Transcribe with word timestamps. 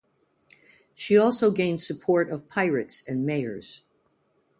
She 0.95 1.15
also 1.15 1.51
gained 1.51 1.79
support 1.79 2.31
of 2.31 2.49
Pirates 2.49 3.07
and 3.07 3.23
Mayors 3.23 3.83